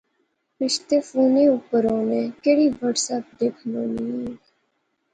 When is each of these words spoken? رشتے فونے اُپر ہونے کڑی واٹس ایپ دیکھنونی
رشتے 0.61 0.97
فونے 1.07 1.43
اُپر 1.53 1.83
ہونے 1.91 2.21
کڑی 2.43 2.67
واٹس 2.77 3.05
ایپ 3.13 3.25
دیکھنونی 3.39 4.27